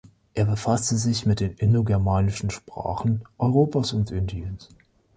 [0.33, 4.69] Er befasste sich mit den indogermanischen Sprachen Europas und Indiens.